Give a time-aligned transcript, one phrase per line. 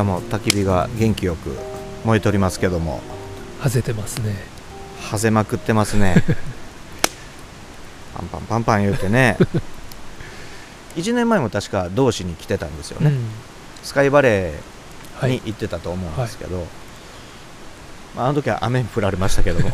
[0.00, 1.54] 今夜も焚き火が元気よく
[2.06, 3.02] 燃えておりますけども。
[3.58, 4.34] はぜてますね。
[4.98, 6.24] はぜまくってますね。
[8.16, 9.36] パンパンパンパン言うてね。
[10.96, 13.28] 1年前も確か同志に来てたんですよね、うん。
[13.82, 14.54] スカイバレ
[15.20, 15.32] はい。
[15.32, 16.66] ーに行ってたと思うんですけど、
[18.16, 19.70] まあ、あの時は雨に降られましたけども。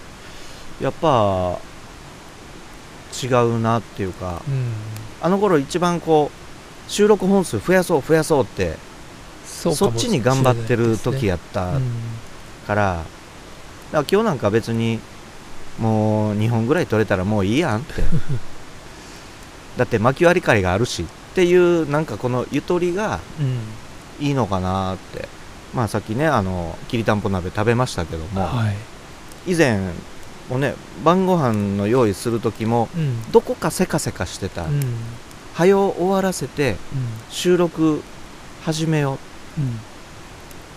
[0.80, 1.58] やっぱ
[3.22, 4.40] 違うなっていうか。
[4.48, 4.72] うん。
[5.20, 8.76] あの頃一番こう収録本数増やそう増やそうって
[9.62, 11.72] そそっちに頑張ってる時ややった
[12.66, 13.04] から,、だか
[13.92, 14.98] ら今日なんか別に
[15.78, 18.02] もう2本ぐらい取れたらもういいやんって。
[19.76, 23.60] だって巻き割り会があるしっていうなんかこのゆとりがうん。
[24.26, 25.28] いいのかなって。
[25.74, 28.70] まあさっきねあのきりたんぽ鍋食べましたけども、は
[29.46, 29.52] い。
[29.52, 29.80] 以前
[30.50, 33.32] もね晩ご飯の用意する時もうん。
[33.32, 34.82] どこかせかせかしてた、うん。
[35.54, 36.76] はよ終わらせてうん。
[37.30, 38.02] 収録
[38.64, 39.31] 始めよううん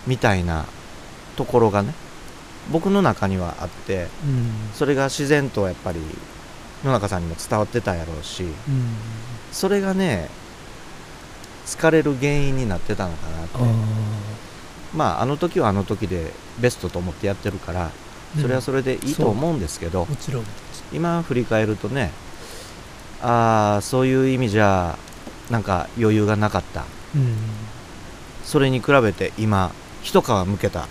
[0.07, 0.65] みたいな
[1.35, 1.93] ところがね
[2.71, 4.73] 僕の中にはあってうん。
[4.73, 5.99] それが自然とやっぱり
[6.83, 8.51] 野中さんにも伝わってたやろうしうん。
[9.51, 10.29] それがね
[11.65, 13.57] 疲れる原因になってたのかなって。
[14.95, 17.91] まああの時はあの時でベストと思ってやってるから
[18.39, 20.45] それはそれでいいと思うんですけど、もちろん
[20.93, 22.11] 今振り返るとね
[23.21, 24.97] ああそういう意味じゃ
[25.49, 26.85] なんか余裕がなかった。
[27.13, 27.35] うん
[28.45, 29.71] それに比べて今
[30.03, 30.87] 一皮むけた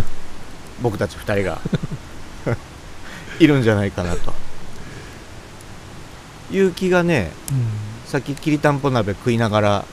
[0.82, 1.60] 僕たち2人が
[3.38, 4.32] いるんじゃないかなと。
[6.50, 7.66] いう気がねうん。
[8.06, 9.84] さっききりたんぽ鍋食いながら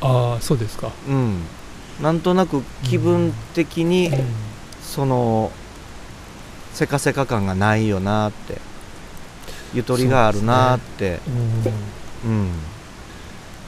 [0.00, 0.90] ああそうですか。
[1.06, 1.42] うん。
[2.00, 4.24] なんとなく気分的にうん。
[4.82, 5.52] その
[6.72, 8.60] せかせか感がないよなって
[9.74, 11.20] ゆとりがあるなって。
[12.24, 12.30] うん。
[12.30, 12.50] うん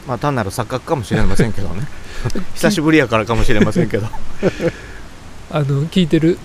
[0.06, 1.86] まあ単なる錯覚かもしれませんけどね。
[2.54, 4.06] 久しぶりやからかもしれませんけど。
[5.50, 6.38] あの聞いてる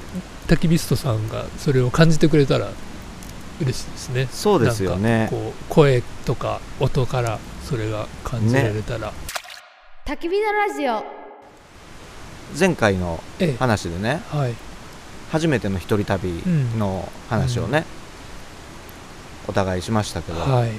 [0.47, 2.69] 焚き火ストさんがそれを感じてくれたら
[3.61, 4.27] 嬉しいですね。
[4.31, 5.27] そうですよね。
[5.29, 9.13] かこう声とか音からそれが感じられたら、
[10.05, 11.03] 焚き火のラジオ。
[12.57, 13.57] 前回のええ。
[13.57, 14.21] 話でね。
[14.29, 14.53] はい。
[15.31, 16.41] 初めての一人旅
[16.77, 17.85] の話をね、
[19.47, 20.71] お互いしましたけど、はい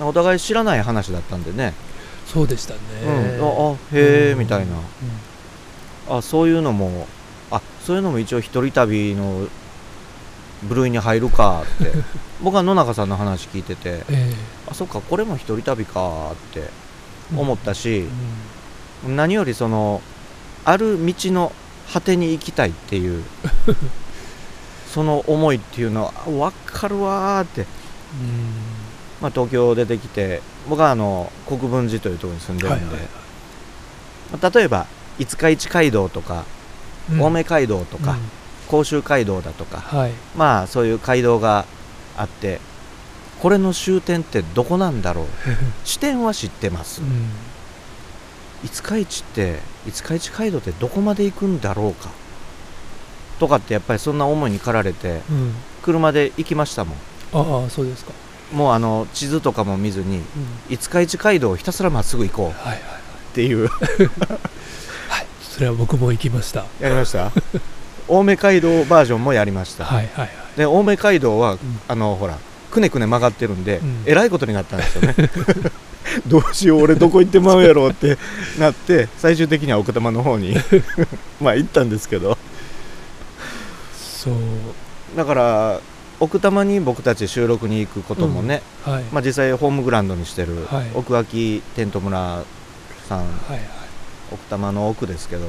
[0.00, 1.74] お互い知らない話だったんでね、
[2.26, 4.38] そうでしたね、うん、ああへえうん。
[4.38, 4.72] みたいな、
[6.16, 7.06] あそういうのも
[7.50, 9.46] あそういうのも一応一人旅の
[10.64, 11.92] 部類に入るかって。
[12.40, 14.32] 僕は野中さんの話聞いててえ
[14.70, 16.70] あそっかこれも一人旅かってえ
[17.36, 18.06] 思ったし
[19.04, 19.16] う、ん。
[19.16, 20.00] 何よりその
[20.64, 21.50] ある道の
[21.92, 23.24] 果てに行きたいっていう
[24.94, 27.66] その思いっていうのはあ分かるわーって、
[29.20, 33.10] まあ、東京出てきて僕はあの国分寺というところに住んうんでるんで、はいはい
[34.32, 34.86] まあ例えば
[35.18, 36.44] 五日市街道とか、
[37.10, 37.20] うん。
[37.20, 38.18] 青梅街道とか、うん。
[38.68, 40.12] 甲州街道だとかはい。
[40.36, 41.64] まあそういう街道が
[42.16, 42.60] あって
[43.40, 45.26] これの終点ってどこなんだろう？
[45.84, 47.30] 地点は知ってます、うん。
[48.62, 52.10] 五日市って五日市街道ってどこまで行くんだろうか？
[53.40, 55.54] とかってやっぱりそんな思いに駆られてうん。
[55.82, 56.98] 車で行きましたもん。
[57.32, 58.12] ああそうですか、
[58.52, 60.24] もうあの地図とかも見ずにうん。
[60.70, 62.54] 五日市街道をひたすらまっすぐ行こうっ
[63.34, 63.68] ていう。
[65.08, 65.26] はい。
[65.42, 66.64] それは僕も行きました。
[66.80, 67.30] やりました？
[68.08, 70.30] 青梅街道バージョンもやりました、はいはいはい。
[70.56, 71.58] で青梅街道は、ん。
[71.88, 72.38] あのほら
[72.70, 74.02] くねくね曲がってるんで、うん。
[74.06, 75.14] えらいことになったんですよね。
[76.26, 78.16] どうしよう俺どこ行ってまうやろうって
[78.58, 80.56] なって最終的には奥多摩の方に
[81.38, 82.38] まあ行ったんですけど。
[83.94, 84.34] そう。
[85.16, 85.80] だから
[86.20, 90.90] 奥多摩に僕たち収録に行くこともね、はい、まあ、実際ホームグラウンドにしてるはい。
[90.94, 92.42] 奥脇テント村
[93.08, 93.60] さんはいはい。
[94.32, 95.46] 奥多摩の奥ですけど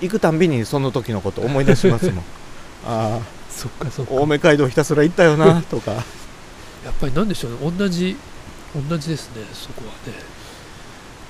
[0.00, 2.24] 行くたんびにその時のこと思い出しますもん。
[2.86, 3.20] あ
[3.50, 4.14] そっかそっあか。
[4.14, 5.92] 青梅街道ひたすら行ったよなとか。
[5.92, 5.98] や
[6.90, 7.58] っぱりなんでしょうね。
[7.78, 8.16] 同じ
[8.88, 10.18] 同じですねそこはね。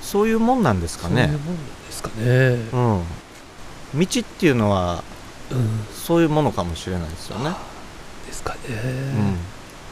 [0.01, 1.23] そういうもんなんですかね。
[1.23, 3.03] そういうもんなんですかね。
[3.93, 4.05] うん。
[4.05, 5.03] 道っていうのは
[5.51, 5.85] うん。
[5.93, 7.51] そういうものかもしれないですよね、
[8.41, 9.37] ですかね、うん、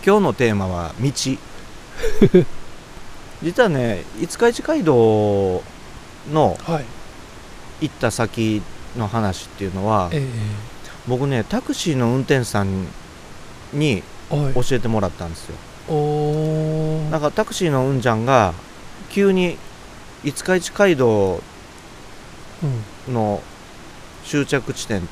[0.05, 1.11] 今日のテーマは道。
[3.41, 5.63] 実はね五日市街道
[6.31, 6.85] のはい。
[7.81, 8.61] 行った先
[8.97, 10.27] の話っていうのはえ
[11.07, 12.87] 僕ねタクシーの運転手さん
[13.71, 15.55] に教えてもらったんですよ。
[17.09, 18.53] なんかタクシーのうんちゃんが
[19.09, 19.57] 急に
[20.25, 21.41] 五日市街道
[22.61, 23.13] うん。
[23.13, 23.41] の
[24.25, 25.07] 終着地点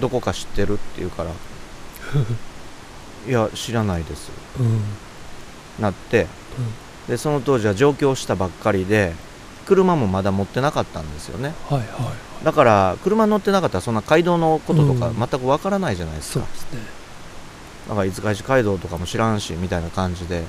[0.00, 1.30] どこか知ってるって言うから
[3.26, 4.30] いや知らないです。
[4.58, 4.82] うん。
[5.80, 6.26] なって
[7.08, 9.14] でその当時は上京したばっかりで
[9.66, 11.54] 車もまだ持ってなかったんですよね。
[11.68, 11.88] はいはい
[12.44, 15.16] だから車乗ってなかったらそんな街道のこととかうん。
[15.16, 16.80] 全くわからないじゃないですか、そうですね。
[17.88, 20.44] だから五日市街道とかも知らんしみたいな感じで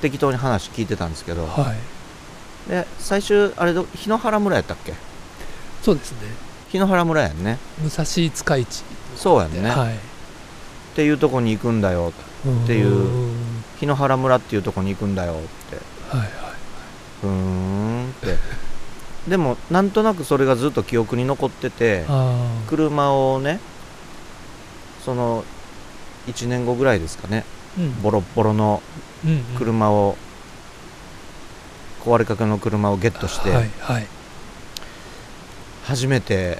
[0.00, 1.74] 適当に話聞いてたんですけど、は
[2.66, 2.70] い。
[2.70, 4.94] で最終あれど日野原村やったっけ？
[5.82, 6.18] そうですね。
[6.70, 7.58] 日野原村やんね。
[7.82, 8.82] 武蔵塚市。
[9.16, 9.98] そうやんね、はい
[11.00, 12.12] っていうとこに行くんだよ
[12.46, 13.30] っていう。
[13.78, 15.36] 日野原村っていうとこに行くんだよっ
[15.70, 15.76] て。
[16.14, 16.30] はいはい、
[17.22, 18.36] ふーんって。
[19.26, 23.60] でもなんとなくそれがずっと記憶に残っててあ車をね
[25.04, 25.44] その
[26.26, 27.46] 1年後ぐらいですかね。
[27.78, 28.02] ーうん。
[28.02, 28.82] ボロッボロの
[29.24, 29.38] うんうん。
[29.56, 30.18] 車を、
[32.04, 34.06] 壊れかけの車をゲットして、はいはい。
[35.84, 36.58] 初めて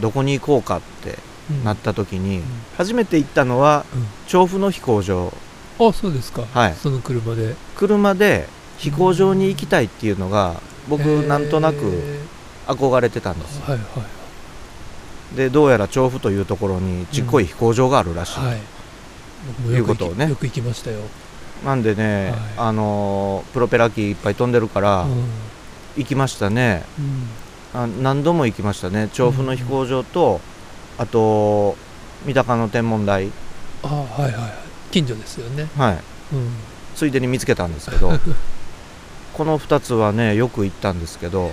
[0.00, 1.33] どこに行こうかってうん
[1.64, 2.42] なった時に、ん。
[2.76, 4.06] 初めて行ったのはうん。
[4.26, 5.32] 調布の飛行場。
[5.78, 6.42] あそうですか。
[6.52, 6.74] はい。
[6.74, 7.54] その車で。
[7.76, 8.48] 車で
[8.78, 12.26] 飛行場に行きたいっていうのが僕なんとなく
[12.66, 13.64] 憧れてたんですよ。
[13.66, 14.24] はいはい
[15.34, 19.80] でどうやら調布というところにちっこい飛行場があるらしい、はい。
[19.80, 20.28] うことをね。
[20.28, 21.00] よく行きましたよ、
[21.64, 22.40] なんでね、はい。
[22.68, 25.24] あのープロペラ機いっぱい飛んでるから、うん。
[25.96, 26.84] 行きましたね。
[27.74, 27.80] うん。
[27.80, 29.08] あ何度も行きましたね。
[29.12, 30.40] 調布の飛行場と、
[30.98, 31.76] あと
[32.24, 33.30] 三鷹の天文台。
[33.82, 34.52] あはいはいはい。
[34.90, 35.68] 近所ですよね。
[35.76, 35.98] はい。
[36.32, 36.50] うん。
[36.94, 38.12] ついでに見つけたんですけど
[39.34, 41.50] この2つはねよく行ったんですけど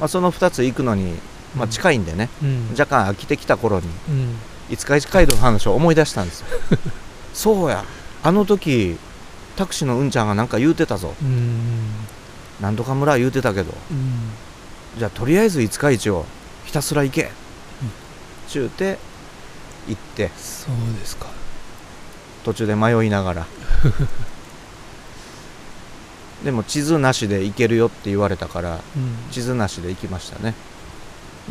[0.00, 1.14] まあ、その2つ行くのに、
[1.54, 2.68] まあ、近いんでね、うん。
[2.70, 4.36] 若干飽きてきた頃にうん。
[4.70, 6.46] 五日市街道の話を思い出したんですよ。
[7.34, 7.84] そうや。
[8.22, 8.96] あの時
[9.56, 11.14] タクシーのうんちゃんがなんか言うてたぞ。
[11.22, 11.60] うん。
[12.60, 13.74] 何とか村言うてたけど。
[13.90, 14.30] うん。
[14.98, 16.24] じゃあとりあえず五日市を
[16.70, 17.32] ひたすら行け、
[18.46, 18.96] ちゅうて
[19.88, 20.30] 行って。
[20.36, 21.26] そうですか。
[22.44, 23.46] 途中で迷いながら。
[26.44, 29.16] でも地図なしで行けるよって言われたからうん。
[29.32, 30.54] 地図なしで行きましたね。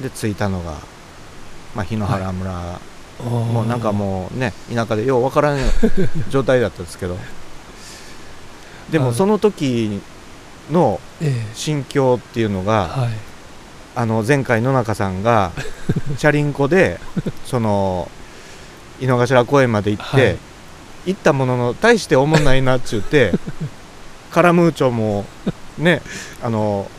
[0.02, 0.78] で着いたのが、
[1.76, 2.80] まあ、日野原村、
[3.22, 5.58] もうなんかもうね田舎でようわからん
[6.32, 7.18] 状態だったんですけど。
[8.90, 10.02] でもはいその時
[10.72, 11.02] の
[11.54, 13.29] 心境っていうのえがはい
[14.00, 15.52] あの前回野中さんが
[16.18, 17.02] チャリンコで
[17.46, 18.10] その
[19.02, 20.38] 井の頭公園まで行って、はい。
[21.06, 23.34] 行ったものの大しておもんないなっちゅうて
[24.32, 25.26] カラムーチョも
[25.78, 26.02] ね
[26.42, 26.90] あの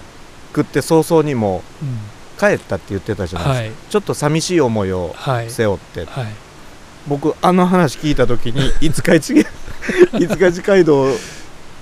[0.49, 1.99] 食って早々にもうん。
[2.39, 3.73] 帰ったって言ってたじゃないですか、はい。
[3.91, 5.51] ちょっと寂しい思いをはい。
[5.51, 6.27] 背負って、はい。
[7.07, 9.47] 僕あの話聞いた時に五日市
[10.13, 11.07] 五日市街道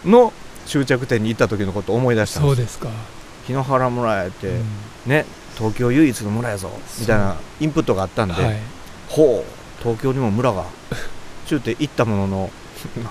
[0.04, 0.32] の
[0.66, 3.17] 終着点に行った時のことを思い出したんですそうですか
[3.48, 4.64] 日野原村やって、うん。
[5.06, 5.24] ね
[5.56, 8.58] 東京唯一の村やぞみたいなインプットがあったんで、はい。
[9.08, 10.64] ほう東京にも村が
[11.46, 12.50] ちゅうて行ったものの
[12.96, 13.10] なんか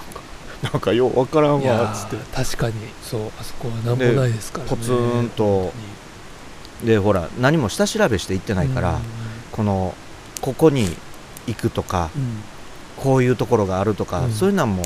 [0.72, 2.16] なんかようわからんわっつって。
[2.16, 5.74] ー確かにそうあそこは何もないですからねポツンと
[6.86, 9.00] でほら何も下調べして行ってないから、
[9.52, 9.96] この
[10.40, 10.96] ここに
[11.48, 12.44] 行くとかうん。
[12.98, 14.32] こういうところがあるとか、うん。
[14.32, 14.86] そういうのはもう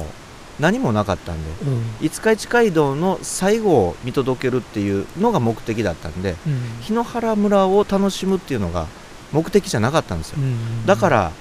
[0.61, 1.73] 何もなかったんでうん。
[1.73, 6.81] うん五日市街道の最後を見届けるっていうのが目的だったんでうん。
[6.81, 8.87] 日野原村を楽しむっていうのが
[9.33, 10.37] 目的じゃなかったんですよ。
[10.39, 11.31] うんだから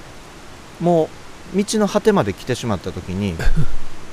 [0.81, 1.09] も
[1.53, 3.35] う道の果てまで来てしまった時に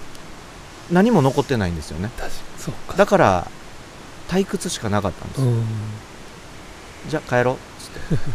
[0.91, 2.11] 何も残ってないんですよね。
[2.19, 2.97] 確かそうか。
[2.97, 3.51] だから
[4.29, 5.65] 退屈しかなかったんですよ、うん。
[7.09, 7.55] じゃあ帰ろう。
[7.55, 8.31] っつって。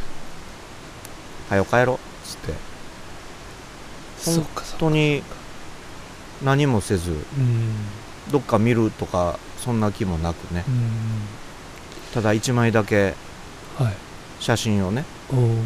[1.50, 1.96] はよ帰ろう。
[1.96, 2.53] っつって
[4.25, 4.48] 本
[4.80, 5.24] 当に
[6.44, 7.74] 何もせずうん。
[8.32, 10.64] どっか見るとかそんな気もなくね。
[10.68, 10.84] うん
[12.14, 13.16] ただ1枚だけ
[13.78, 13.94] はい。
[14.40, 15.58] 写真をねうん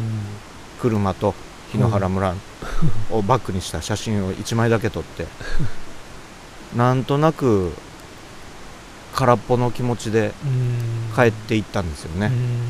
[0.80, 1.34] 車と
[1.72, 2.34] 日野原村
[3.10, 5.26] をバックにした写真を1枚だけ撮って
[6.76, 7.72] なんとなく
[9.14, 11.14] 空っぽの気持ちでうん。
[11.14, 12.60] 帰っていったんですよね、うん。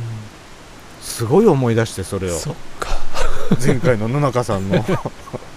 [1.03, 2.38] すごい思い出してそれを。
[3.65, 4.85] 前回の野中さんの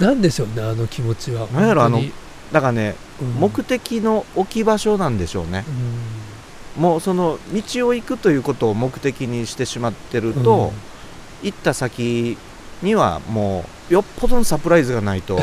[0.00, 1.46] なんでしょうねあの気持ちは。
[1.48, 2.12] なんやろ本当に。
[2.52, 3.28] だからね、うん。
[3.34, 5.64] 目的の置き場所なんでしょうね。
[6.76, 10.44] もうその道を行くということを目的にしてしまってるうん。
[10.44, 10.72] と、
[11.42, 12.36] 行った先
[12.82, 15.38] にはもうよっぽどのサプライズがないと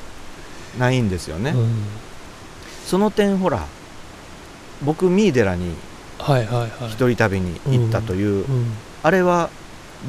[0.78, 1.84] ないんですよね、うん。
[2.86, 3.66] その点ほら
[4.82, 5.74] 僕三井寺に
[6.88, 8.72] 一人旅に行ったという、うん。
[9.02, 9.50] あれは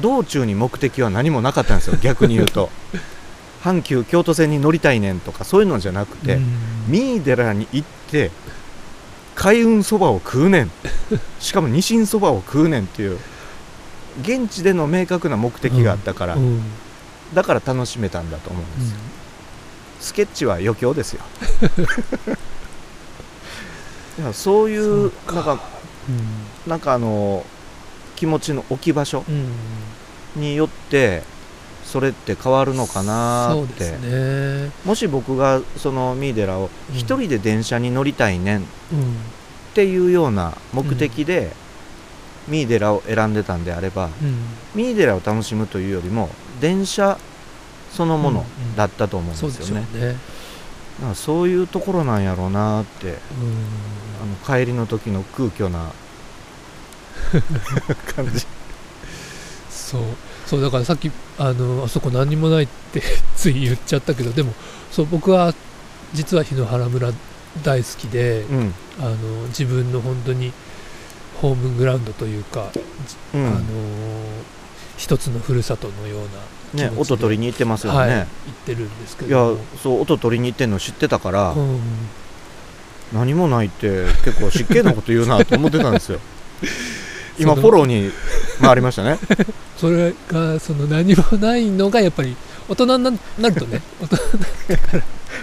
[0.00, 2.70] 道中に目的は何もなかったんですよ逆に言うと
[3.62, 6.44] 阪急京都線に乗りたいねんとかそういうのじゃなくて、うん。
[6.88, 8.30] 三井寺に行って
[9.34, 10.70] 開運そばを食うねん。
[11.40, 13.18] しかもニシンそばを食うねんっていう
[14.22, 16.62] 現地での明確な目的があったから、うん。
[17.34, 18.96] だから楽しめたんだと思うんですよ、
[20.00, 21.22] スケッチは余興ですよ。
[24.18, 25.60] いやそういうなんか
[26.08, 26.70] うん。
[26.70, 27.44] なんかあの
[28.14, 29.48] 気持ちの置き場所うん。
[30.36, 31.22] によって
[31.86, 34.72] それって変わるのかなーって、ね。
[34.84, 38.62] もし僕がそのミーデラをうん一人で電車に乗りたいねんっ
[38.92, 39.16] うん
[39.74, 41.52] ていうような目的で、
[42.48, 44.36] ミーデラを選んでたんであればうん。
[44.74, 46.28] ミーデラを楽しむというよりも
[46.60, 47.18] 電車
[47.92, 48.44] そのもの
[48.76, 49.86] だったと思うんでよね、ですしょうね。
[50.98, 53.16] だからそういうところなんやろうなってうん。
[54.48, 55.92] あの帰りの時の空虚な
[58.16, 58.44] 感じ。
[59.70, 60.02] そう
[60.46, 63.02] そうだからさっきあのあそこ何にもないって
[63.36, 64.52] つい言っちゃったけどでも
[64.90, 65.52] そう僕は
[66.14, 67.12] 実は檜原村
[67.62, 68.74] 大好きで、うん。
[68.98, 69.16] あの
[69.48, 70.52] 自分の本当に
[71.40, 72.70] ホームグラウンドというか、
[73.34, 73.62] うあのん
[74.96, 76.16] 一つのふるさとのよ
[76.74, 79.36] うなね音取りに行ってますよはい、ね、行ってるんですけい、や
[79.82, 81.80] そう音取りに行ってんの知ってたから、うん。
[83.12, 86.20] 何もないって結構失敬なこと言うなと思ってたんですよ。
[87.38, 88.10] 今フォローに
[88.60, 89.18] 回りましたね。
[89.76, 92.36] それがその何もないのがやっぱり
[92.68, 94.16] 大人にななるとね 大人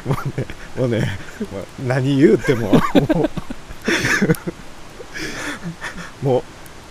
[0.06, 0.46] もうね
[0.78, 1.20] もうね
[1.52, 2.80] もう何言うてもも
[6.22, 6.44] うもう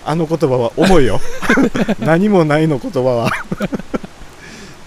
[0.05, 1.21] あの言葉は重いよ。
[2.01, 3.31] 何もないの言葉は。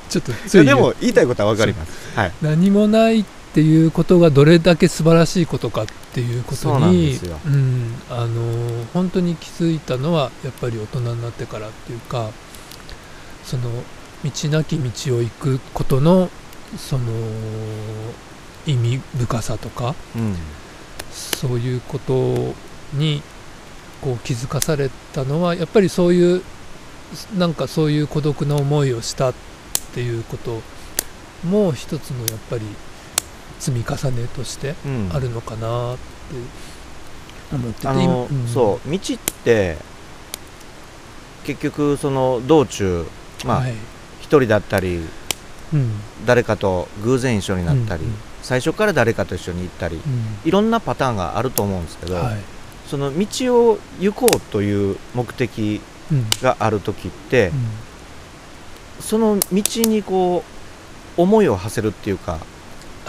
[0.09, 1.91] ちょっとでも言いたいことは分かります。
[2.15, 2.31] はい。
[2.41, 12.29] 何もないっていうことがどれだけ素晴らしいことかっていうことにうんあの本当に気づいたのはやっぱり大人になってからっていうか
[13.43, 13.63] その
[14.23, 16.29] 道なき道を行くことの
[16.77, 17.03] その
[18.65, 20.35] 意味深さとかうん。
[21.11, 22.53] そういうこと
[22.93, 23.21] に
[24.01, 26.41] こう気づかされたのはやっぱりそういう
[27.37, 29.33] なんかそういう孤独な思いをしたっ
[29.93, 30.61] ていうこと
[31.47, 32.65] も一つのやっぱり
[33.59, 35.09] 積み重ねとしてうん。
[35.13, 36.03] あるのかなって。
[37.55, 38.47] 思ってて、あの、今ん。
[38.47, 38.89] そう。
[38.89, 39.77] 道って
[41.45, 43.05] 結局その道中
[43.45, 43.73] まあはい。
[44.21, 45.01] 一人だったり
[45.73, 45.91] うん。
[46.25, 48.15] 誰かと偶然一緒になったり、うん。
[48.41, 50.47] 最初から誰かと一緒に行ったりうん。
[50.47, 52.37] いろんなパターンがあると思うんですけど、はい。
[52.87, 55.81] その道を行こうという目的
[56.11, 56.25] うん。
[56.41, 57.65] がある時って、うん。
[59.01, 60.43] その道にこ
[61.17, 62.39] う思いを馳せるっていうか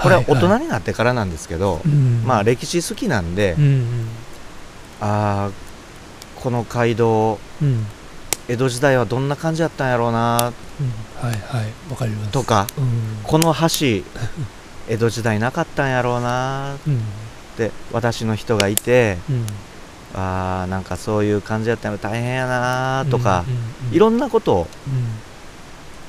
[0.02, 2.22] これは大い人になってからなんですけど、いうん。
[2.24, 4.08] まあ歴史好きなんで、うんうん。
[5.00, 5.50] ああ
[6.40, 7.68] この街道うん。
[7.68, 7.86] うん
[8.48, 10.52] 江戸時代はどんな感じだったんやろうなは
[11.24, 11.72] いはい。
[11.90, 12.30] わかります。
[12.30, 13.18] とかうん。
[13.24, 14.04] この橋
[14.88, 17.00] 江戸時代なかったんやろうなっうん。
[17.56, 19.46] て私の人がいてうん。
[20.14, 23.54] あーなんかそういう感じだったの大変やなとか、うん
[23.88, 25.04] うんいろんなことをうん。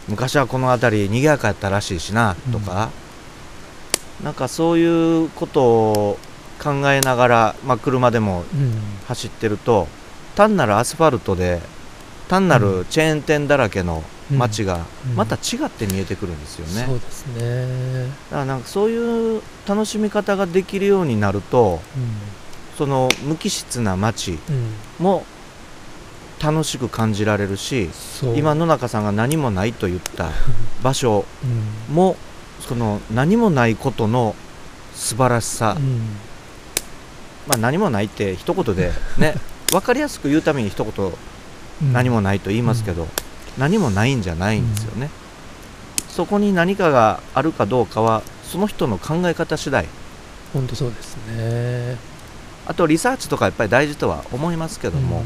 [0.10, 2.92] 昔はこの辺り賑やかやったらしいしなとか、
[4.24, 6.18] なんかそういうことを
[6.62, 8.74] 考えながら、まあ、車でもうん。
[9.08, 9.88] 走ってると
[10.36, 11.62] 単なるアスファルトで
[12.28, 15.16] 単なるチェーン店だらけの街がうん。
[15.16, 18.06] また違って見えてくるんですよね、そうですね。
[18.06, 21.80] だからなんかそういう楽しみ方ができるようになると
[22.78, 24.56] その無機質な街うん。
[24.56, 25.26] うんも
[26.40, 27.90] 楽しく感じられるし
[28.36, 30.30] 今野中さんが何もないと言った
[30.84, 31.26] 場所
[31.90, 31.96] うん。
[31.96, 32.16] も
[32.68, 34.36] その何もないことの
[34.94, 36.00] 素晴らしさ、うん。
[37.48, 39.36] まあ、何もないって一言でね
[39.72, 41.94] 分かりやすく言うために一言うん。
[41.94, 43.08] 何もないと言いますけど、
[43.58, 45.10] 何もないんじゃないんですよね、
[46.10, 49.86] そこに何かがあるかどうかはその人の考え方次第。
[50.54, 51.98] 本当そうですね。
[52.66, 55.24] あとリサーチとかやっぱり大事とは思いますけども、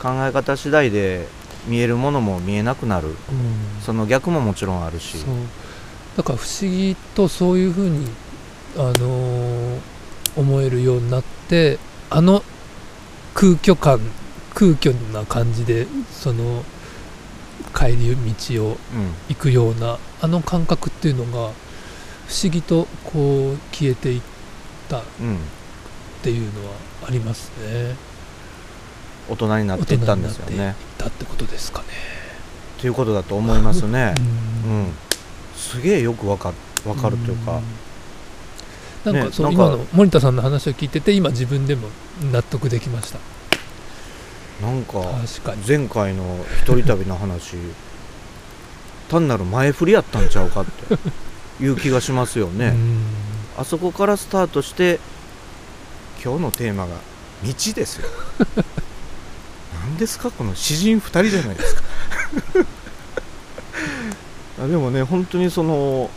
[0.00, 1.26] 考え方次第で
[1.66, 3.08] 見えるものも見えなくなる。
[3.08, 3.12] うん。
[3.12, 3.16] うん
[3.84, 5.16] その逆ももちろんあるし
[6.18, 8.06] だから不思議とそういうふうに、
[8.76, 9.80] あのー
[10.36, 11.78] 思えるようになって
[12.10, 12.44] あの
[13.34, 13.98] 空虚感
[14.54, 16.62] 空虚な感じでその
[17.74, 18.76] 帰り道をうん。
[19.30, 21.30] 行くようなあの感覚っていうのが
[22.28, 24.20] 不思議とこう消えていっ
[24.88, 25.38] たっうん
[26.22, 26.74] ていうのは
[27.08, 27.96] ありますね。
[29.28, 31.86] 大人になっていったんですよ大人になねっていったってことですかね。
[32.80, 34.14] ということだと思いますね。
[34.64, 34.92] ううんん
[35.68, 36.52] すげえよくわか
[36.86, 37.60] わかるというか、
[39.04, 39.12] うん。
[39.12, 41.88] なんかねなんかそう今の森田さんの話を聞いてて今自分でも
[42.32, 43.18] 納得できました。
[44.60, 44.98] なんか
[45.66, 47.56] 前回の一人旅の話
[49.08, 53.02] 単なる前振りやったんちゃうかっていう気がしますよね、うん。
[53.56, 54.98] あそこからスタートして
[56.22, 56.96] 今日のテーマが
[57.44, 58.08] 「道」ですよ。
[59.80, 61.82] 何ですかこの詩人2人じゃないですか。
[62.64, 62.77] あ
[64.66, 66.10] でもね本当にその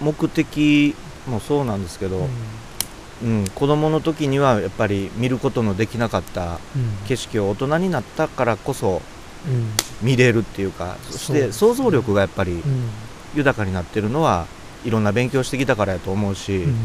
[0.00, 0.94] 目的
[1.26, 2.28] もそうなんですけど、
[3.22, 7.06] うん、子供の時にはやっぱり見ることのできなかったうん。
[7.06, 9.02] 景色を大人になったからこそ
[9.46, 9.70] うん。
[10.00, 11.52] 見れるっていうかそしてそうですね。
[11.52, 12.90] 想像力がやっぱりうん。
[13.34, 14.46] 豊かになってるのは
[14.84, 16.76] いろんな勉強してきたからやと思うし、うん。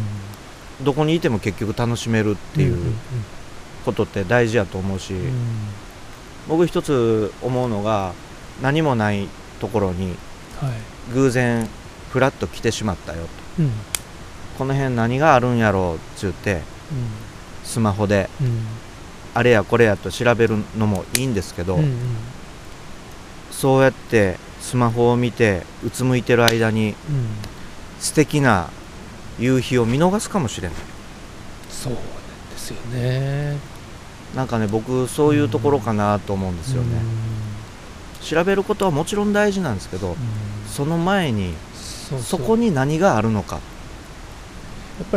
[0.83, 2.77] どこにいても結局楽しめるっていんう
[3.83, 5.19] ことって大事やと思うし、うん。
[5.19, 5.31] うん
[6.47, 8.13] 僕一つ思うのが
[8.61, 9.27] 何もない
[9.59, 10.15] ところにはい
[11.13, 11.67] 偶然
[12.11, 13.23] ふらっと来てしまったよ
[13.57, 13.63] と。
[13.63, 13.71] うん。
[14.57, 16.61] この辺何があるんやろうっつって
[17.63, 18.65] スマホでうん。
[19.33, 21.97] あれやこれやと調べるのもいいんですけど、うんうん。
[23.51, 26.95] そうやってスマホを見てうつむいてる間にうん。
[27.99, 28.69] 素敵な
[29.39, 30.77] 夕日を見逃すかもしれない。
[31.69, 32.03] そうなん
[32.51, 33.57] ですよね。
[34.35, 36.99] なんかね僕そういうところかなと思うんですよね、
[38.27, 40.17] 調べることはもちろん大事なんですけど
[40.69, 41.53] その前に
[42.21, 43.55] そこに何があるのか。
[43.55, 43.61] ね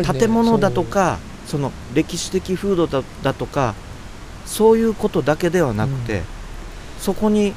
[0.03, 3.75] 建物だとかその歴史的風土だだとか
[4.45, 6.25] そういうことだけではなくて、うん。
[7.01, 7.55] そこに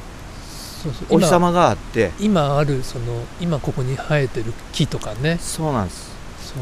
[1.09, 5.37] お日様があって今今あるその今ここに生えてる木とかね。
[5.41, 6.11] そうなんです。
[6.45, 6.57] そう。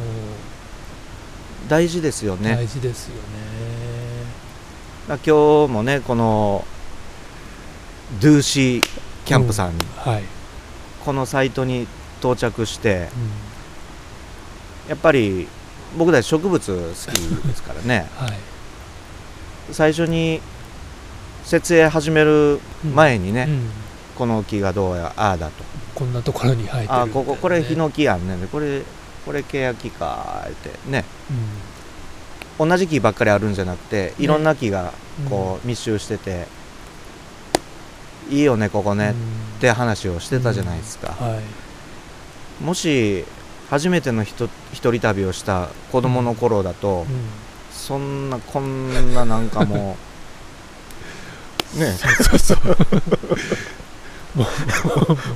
[1.70, 2.56] 大事ですよね。
[2.56, 3.22] 大事ですよね。
[5.08, 6.66] 今日もねこの
[8.20, 8.84] ドゥーシー
[9.26, 9.78] キャンプさん。
[9.78, 10.24] に、はい、
[11.06, 11.88] このサイトに
[12.20, 13.08] 到着して
[14.86, 14.90] うん。
[14.90, 15.48] やっぱり
[15.98, 17.16] 僕たち植物好き
[17.48, 18.10] ですからね。
[18.18, 18.34] はい。
[19.72, 20.42] 最初に
[21.44, 22.60] 設営始める
[22.94, 23.70] 前にね、うん。
[24.18, 25.64] この木がどうやああだと。
[25.96, 26.88] こんなところに生えてるね。
[26.90, 28.82] あこここれヒノキやんねんでこれ
[29.26, 31.06] これケヤキかーってね。
[32.60, 34.94] 同じ木ばっかりあるんじゃなくていろんな木が
[35.24, 35.30] うん。
[35.30, 36.48] こう密集してて、
[38.32, 39.58] いいよねここね、うん。
[39.58, 42.64] って話をしてたじゃないですか、はい。
[42.64, 43.26] もし
[43.70, 47.08] 初めての一人旅をした子供の頃だと、うん。
[47.72, 49.98] そんなこんななんかも
[51.76, 51.96] う ね。
[51.98, 52.58] そうそうそう。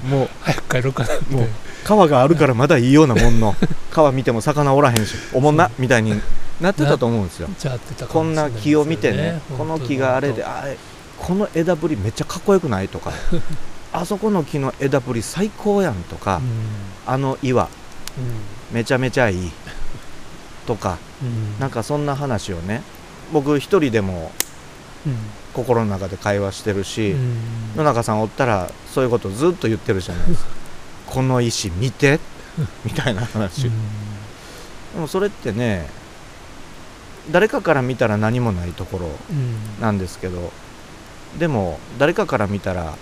[0.08, 1.36] もう早く帰ろうかなって。
[1.36, 1.48] もう
[1.84, 3.56] 川があるからまだいいようなもんの。
[3.92, 6.20] 川見ても魚おらへんしおもんなみたいに
[6.60, 7.50] なってたと思うんですよ。
[8.10, 10.66] こんな木を見てねこの木があれで本あ
[11.20, 13.12] この枝ぶりめっちゃかっこよくないとか
[13.94, 16.42] あそこの木の枝ぶり最高やんとか
[17.06, 17.70] 当あの岩
[18.18, 18.76] うん。
[18.76, 19.52] めちゃめちゃいい
[20.66, 21.28] とかうん。
[21.28, 22.82] うんなんかそんな話をね
[23.32, 24.32] 僕一人でも
[25.06, 25.16] うん。
[25.54, 27.38] 心の中で会話してるし、うん。
[27.78, 30.50] 野中さんおったらそういうことずっと言ってるじゃないですか。
[31.08, 32.20] この石見て
[32.84, 33.70] みたいな話、で
[34.98, 35.88] もそれってね
[37.32, 39.82] 誰かから見たら何もないところうん。
[39.82, 40.52] なんですけど
[41.40, 42.96] でも誰かから見たらうん。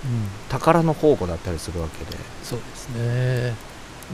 [0.50, 2.18] 宝の宝庫だったりするわけで。
[2.44, 3.56] そうですね。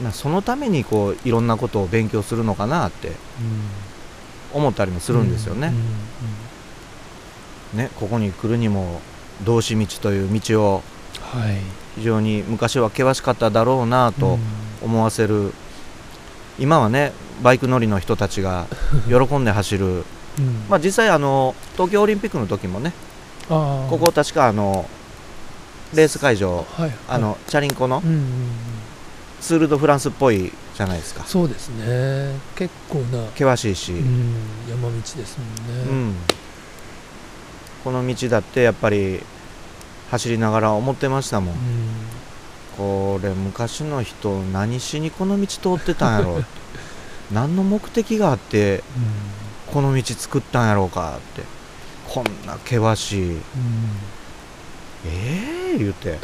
[0.02, 3.14] なそのためにこういろんなことを勉強するのかなってうん。
[4.52, 5.72] 思ったりもするんですよね,、
[7.74, 9.00] ねここに来るにも
[9.44, 10.82] 道志道という道を
[11.96, 14.38] 非常に昔は険しかっただろうなと
[14.82, 15.52] 思わせる、
[16.58, 18.66] 今はねバイク乗りの人たちが
[19.08, 20.04] 喜んで走る。
[20.38, 20.64] うん。
[20.68, 22.92] まあ実際あの東京オリンピックの時もね
[23.50, 24.88] ここ確かあの
[25.94, 28.24] レース会場はいあのチャリンコのうんうんうん。
[29.40, 31.24] ツール・ド・フランスっぽいじゃないですか。
[31.24, 32.38] そうですね。
[32.56, 33.26] 結構な。
[33.30, 34.34] 険しいし、うん
[34.68, 35.82] 山道ですもね。
[35.88, 36.10] うん。
[36.10, 36.14] ん
[37.82, 39.20] この道だってやっぱり
[40.10, 41.60] 走りながら思ってましたもん、うん。
[42.76, 45.46] これ昔の人何しにこの道
[45.78, 46.60] 通ってたんやろうって。
[47.32, 48.82] 何の目的があって
[49.72, 51.42] この道作ったんやろうかって
[52.12, 53.30] こんな険しい。
[53.30, 53.40] うん。
[55.06, 56.18] ええ言うて。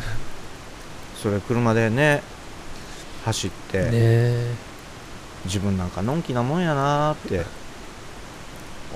[1.22, 2.22] それ車でね
[3.24, 4.54] 走って、ねえ。
[5.44, 7.46] 自分なんかのんきなもんやなーって。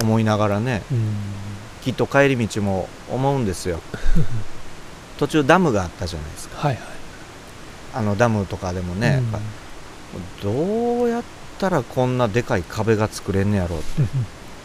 [0.02, 1.14] 思いながらねうん。
[1.82, 3.80] きっと帰り道も思うんですよ。
[5.18, 6.58] 途中ダムがあったじゃないですか。
[6.58, 6.84] はいはい。
[7.94, 9.38] あのダムとかでもね、やっぱ
[10.42, 11.22] どうやっ
[11.58, 14.02] たらこんなでかい壁が作れんねやろうって。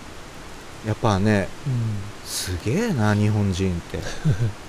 [0.88, 1.47] やっぱね
[2.25, 3.99] すげえな日本人って。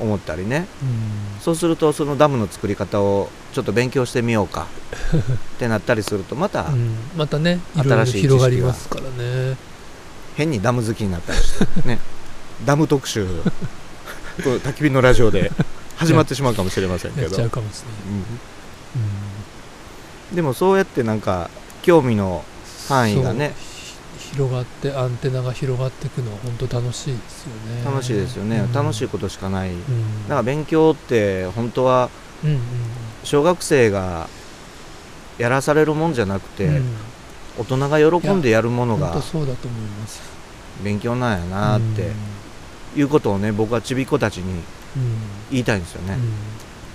[0.00, 0.66] 思ったりね。
[0.82, 1.40] うん。
[1.40, 4.66] そうするとそのダムの作り方をちょっと勉強してみようか。
[5.54, 6.96] ってなったりするとまたうん。
[7.16, 9.56] またね新しい広がりますからね。
[10.34, 11.98] 変にダム好きになったりしてね。
[12.64, 13.26] ダム特集。
[13.26, 13.42] こ
[14.44, 15.52] れ焚き火のラジオで
[15.96, 17.36] 始まってしまうかもしれませんけど。
[20.34, 21.50] でもそうやってなんか
[21.82, 22.44] 興味の
[22.88, 23.54] 範囲がね
[24.32, 27.84] 広がってアンテナが広がっていくのは本当楽しいですよね。
[27.84, 28.72] 楽しいですよね、うん。
[28.72, 29.70] 楽しいことしかない。
[29.70, 30.28] だうん。
[30.28, 32.08] から勉強って本当は
[33.24, 34.28] 小学生が
[35.38, 36.96] やらされるもんじゃなくて、うん。
[37.58, 40.22] 大人が喜んでやるものが本当そうだと思います。
[40.82, 42.10] 勉強なんやなって
[42.96, 44.62] いうことをね僕はちびっ子たちにうん。
[45.50, 46.32] 言いたいんですよね、うん。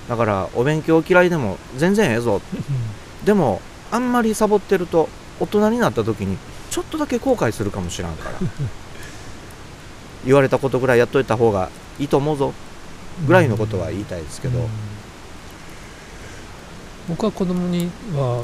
[0.10, 2.41] だからお勉強嫌いでも全然ええぞ。
[3.23, 5.08] でもあんまりサボってると
[5.39, 6.38] 大人になった時に
[6.78, 8.38] ちょっとだけ後悔するかもしらんから。
[10.24, 12.54] 言われたことぐらいやっといた方がいいと思うぞ。
[13.26, 14.68] ぐらいのことは言いたいですけど、うん。
[17.10, 18.44] 僕は子供には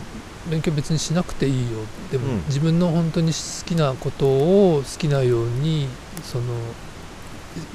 [0.49, 1.77] 勉強別にしなくていいよ。
[2.11, 2.43] でも、うん。
[2.47, 5.87] 自分の本当に好きなことを好きなように
[6.23, 6.45] その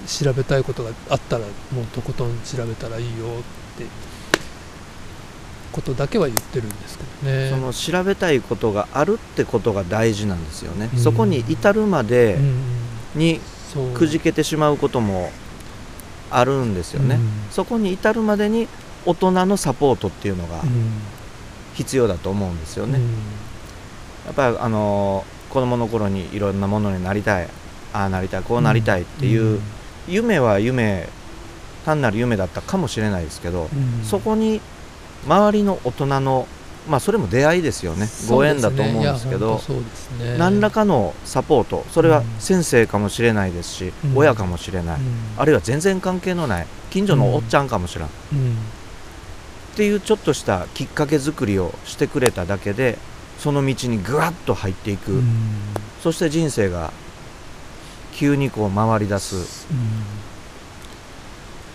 [0.09, 3.87] 調べたいことがあったらもうとことん調べたらいいよって
[5.71, 7.51] ことだけは言ってるんですけどね。
[7.51, 10.99] その調べたいことがあるってことが大事なんですよね、うん。
[10.99, 12.39] そこに至るまで
[13.15, 13.41] に
[13.95, 15.31] くじけてしまうことも
[16.31, 17.31] あるんですよね、うん。
[17.51, 18.69] そこに至るまでに
[19.07, 20.69] 大人のサポートっていうのがうん。
[21.75, 23.05] 必要だと思うんですよね、うん。
[24.27, 27.49] やっぱりあの子供の頃にいろんなものになりたい
[27.93, 29.61] ああなりたいこうなりたいっていう、
[30.09, 31.09] 夢は夢
[31.87, 34.05] 単なる夢だったかもしれないですけど、うん。
[34.05, 34.61] そこに
[35.25, 36.49] 周りの大人の
[36.87, 38.09] まあそれも出会いですよね。
[38.29, 39.71] ご縁だと思うんですけどす
[40.19, 40.39] ね。
[40.39, 42.25] 何らかのサポートそれはうん。
[42.39, 44.17] 先生かもしれないですし、うん。
[44.17, 45.05] 親かもしれない、うん。
[45.37, 48.53] あるいは全然関係のない近所のおっちゃんかもしれない、うん。
[48.53, 48.55] っ
[49.77, 52.99] ていうちょっとしたきっかけ作りをしてくれただけで
[53.39, 55.25] その道にぐわっと入っていく、うん。
[56.03, 56.93] そして人生が
[58.13, 59.67] 急にこう回り出す。
[59.71, 60.28] うん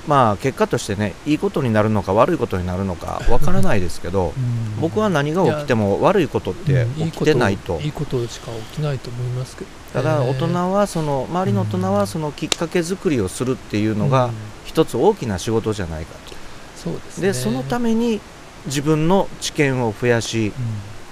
[0.07, 4.81] まあ結果としてねいいことになるのか悪いことになるのかわからないですけど うん。
[4.81, 7.79] 僕は何が起きても悪いことってうん起きてないと。
[7.81, 9.69] いいことしか起きないと思いますけど。
[9.93, 14.31] ただ大人ははその周りの大人はそのきっかけ作りをするっていうのが
[14.65, 16.35] 一つ大きな仕事じゃないかと。
[16.75, 17.27] そうですね。
[17.27, 18.19] でそのために
[18.65, 20.51] 自分の知見を増やしうん。
[20.51, 20.55] っ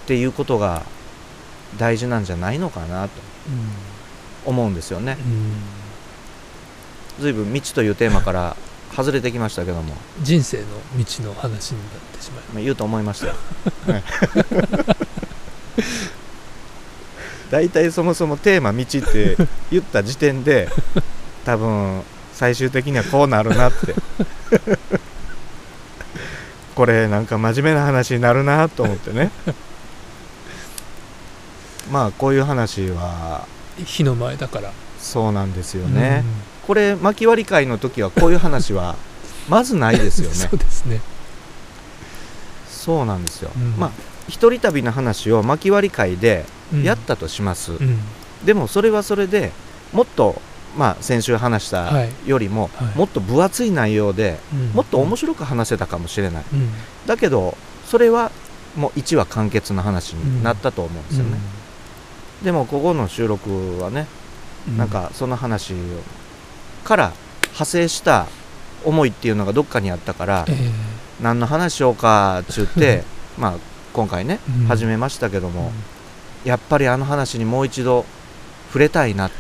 [0.08, 0.84] ていうことが
[1.78, 3.12] 大事なんじゃないのかなと
[4.46, 5.18] 思うんですよね。
[5.20, 5.54] うん。
[7.24, 8.58] 随分未知というテーマから
[8.96, 9.94] 外れてきましたけども。
[10.22, 10.66] 人生の
[10.98, 13.34] 道の話になってしまいまあ言うと思いましたよ。
[13.88, 14.04] はい。
[17.50, 19.38] 大体そもそもテーマ「道」って
[19.72, 20.70] 言った時点で
[21.46, 22.02] 多分
[22.34, 23.94] 最終的にはこうなるなって。
[26.76, 29.32] これなんか真面目な話になるなと思ってね。
[31.92, 33.46] まあこういう話は。
[33.86, 36.24] 火の前だからそうなんですよね、
[36.68, 38.96] これ巻き割り会の時はこういう話は
[39.50, 40.36] まずないですよね。
[40.36, 41.02] そうですね。
[42.70, 43.76] そうなんですよ、うん。
[43.78, 43.92] まあ
[44.28, 46.84] 一人旅の話を巻き割り会でうん。
[46.84, 48.00] やったとします、うん。
[48.46, 49.52] でもそれはそれで
[49.92, 50.42] もっと
[50.78, 52.10] まあ先週話したはい。
[52.26, 52.98] よりも、はい。
[52.98, 54.70] もっと分厚い内容でうん。
[54.70, 56.70] もっと面白く話せたかもしれない、うん。
[57.08, 57.58] だけど
[57.90, 58.32] それは
[58.78, 61.38] もう1話完結の話になったと思うんですよね、
[62.42, 64.08] でもここの収録はね、
[64.68, 64.78] うん。
[64.78, 65.78] なんかその話を
[66.84, 68.28] から派生した
[68.84, 70.72] 思いっていうのがどっかにあったから、ええ。
[71.22, 73.04] 何の話しようかって言って
[73.38, 73.54] まあ
[73.94, 74.68] 今回ね、うん。
[74.68, 75.72] 始めましたけども、
[76.46, 78.06] やっぱりあの話にもう一度
[78.68, 79.30] 触れたいな。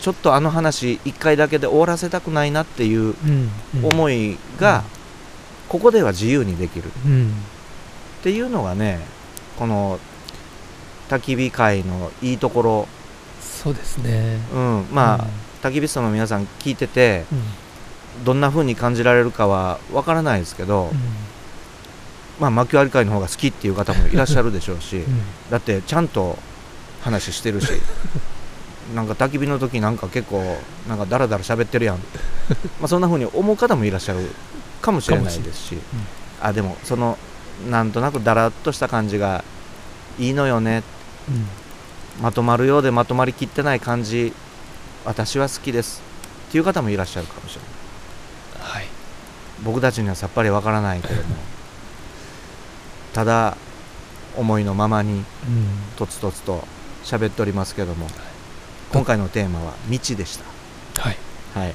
[0.00, 3.50] ちょっとあの話一回だけで終わらせたくないなっていううん。
[3.76, 3.84] うん。
[3.86, 4.84] 思いが、
[5.68, 6.86] ここでは自由にできる。
[6.86, 7.34] っうん。
[8.22, 9.00] ていうのがね
[9.56, 9.98] この
[11.08, 12.88] 焚き火会のいいところ、
[13.46, 14.38] そうですね。
[14.52, 15.26] うん、まあ、
[15.66, 17.24] 焚き火ストの皆さん聞いてて
[18.24, 20.90] どんな風に感じられるかはわからないですけど、
[22.38, 25.02] まあ、巻き割り会の方が好きっていう方もいらっしゃるでしょうし、
[25.50, 26.38] だってちゃんと
[27.00, 27.70] 話してるし
[28.94, 31.96] なんか焚き火の時なんか結構なんかダラダラ喋ってるやん。
[32.80, 34.30] まあそんな風に思う方もいらっしゃる
[34.80, 35.78] かもしれないですし、
[36.40, 37.18] あでもその
[37.68, 39.44] なんとなくダラっとした感じが
[40.18, 40.82] いいのよね
[42.20, 44.32] まとまるようでまとまりきってない感じ
[45.04, 46.02] 私は好きです。
[46.48, 47.66] っていう方もいらっしゃるかもしれな
[48.66, 48.72] い。
[48.72, 48.86] はい。
[49.62, 51.36] 僕たちにはさっぱりわからないけども。
[53.14, 53.56] ただ
[54.36, 55.24] 思いのままにうん。
[55.96, 56.66] とつとつと
[57.04, 58.08] 喋っておりますけども。
[58.92, 61.02] 今回のテーマは「道」でした。
[61.02, 61.16] はい。
[61.54, 61.74] はい。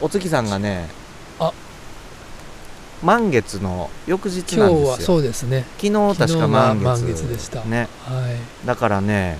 [0.00, 0.88] お月さんがね
[1.38, 1.52] あ
[3.02, 5.06] 満月の翌日今日はなんですよ。
[5.06, 5.64] そうですね。
[5.78, 7.28] 昨日確か満月。
[7.28, 7.64] でした。
[7.64, 7.88] ね。
[8.04, 8.66] はい。
[8.66, 9.38] だからね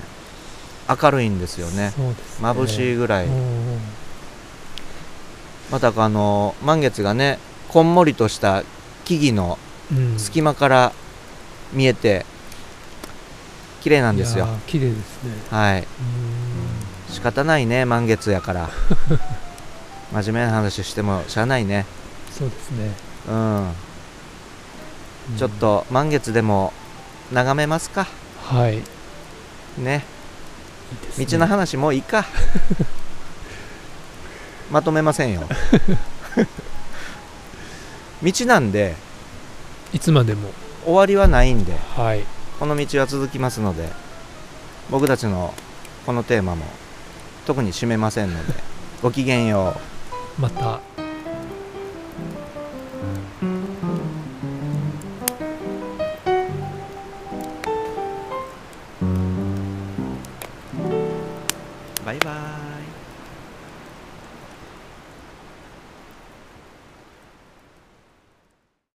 [0.89, 1.93] 明るいんですよね。
[1.97, 2.49] そうですね。
[2.49, 3.79] 眩しいぐらい、うん
[5.71, 8.65] またあの満月がねこんもりとした
[9.05, 9.59] 木々の
[9.93, 10.19] うん。
[10.19, 10.93] 隙間から
[11.73, 12.25] 見えて
[13.83, 14.47] 綺麗なんですよ。
[14.67, 15.33] 綺麗ですね。
[15.51, 15.81] はい。
[15.81, 15.87] うん。
[17.09, 18.71] 仕方ないね満月やから。
[20.13, 21.87] 真面目な話してもしゃあないね。
[22.37, 22.93] そうですね、
[23.29, 23.59] うん。
[23.59, 23.73] うん
[25.39, 26.73] ちょっと満月でも
[27.33, 28.07] 眺めますか。
[28.43, 28.79] はい。
[29.81, 30.05] ね。
[31.17, 31.19] ね。
[31.19, 32.25] 道の話もういいか。
[34.71, 35.43] まとめませんよ。
[38.23, 38.97] 道なんで
[39.93, 40.51] いつまでも。
[40.85, 42.25] 終わりはないんではい。
[42.59, 43.89] この道は続きますので
[44.91, 45.55] 僕たちの
[46.07, 46.65] このテーマも
[47.47, 48.55] 特に締めませんので
[49.03, 49.79] ごきげんよ
[50.39, 50.41] う。
[50.41, 50.81] また